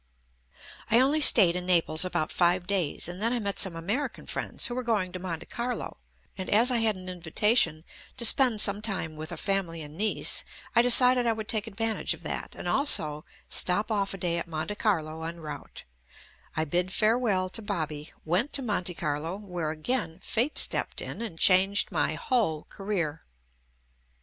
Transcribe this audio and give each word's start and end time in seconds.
I 0.89 0.99
only 0.99 1.21
stayed 1.21 1.55
in 1.55 1.67
Naples 1.67 2.03
about 2.03 2.31
five 2.31 2.65
days, 2.65 3.05
then 3.05 3.31
I 3.33 3.37
met 3.37 3.59
some 3.59 3.75
American 3.75 4.25
friends, 4.25 4.65
who 4.65 4.73
were 4.73 4.81
going 4.81 5.11
JUST 5.11 5.19
ME 5.19 5.21
to 5.21 5.27
Monte 5.29 5.45
Carlo, 5.45 5.97
and 6.35 6.49
as 6.49 6.71
I 6.71 6.77
had 6.77 6.95
an 6.95 7.07
invitation 7.07 7.83
to 8.17 8.25
spend 8.25 8.61
sometime 8.61 9.15
with 9.15 9.31
a 9.31 9.37
family 9.37 9.83
in 9.83 9.95
Nice, 9.95 10.43
I 10.75 10.81
de 10.81 10.89
cided 10.89 11.27
I 11.27 11.33
would 11.33 11.47
take 11.47 11.67
advantage 11.67 12.15
of 12.15 12.23
that 12.23 12.55
and 12.55 12.67
also 12.67 13.25
stop 13.47 13.91
off 13.91 14.15
a 14.15 14.17
day 14.17 14.39
at 14.39 14.47
Monte 14.47 14.73
Carlo 14.73 15.21
en 15.21 15.39
route, 15.39 15.83
I 16.57 16.65
bid 16.65 16.91
farewell 16.91 17.49
to 17.49 17.61
"Bobby," 17.61 18.11
went 18.25 18.53
to 18.53 18.63
Monte 18.63 18.95
Carlo, 18.95 19.35
where 19.37 19.69
again 19.69 20.17
fate 20.23 20.57
stepped 20.57 20.99
in 21.03 21.21
and 21.21 21.37
changed 21.37 21.91
my 21.91 22.15
whole 22.15 22.63
career. 22.71 23.21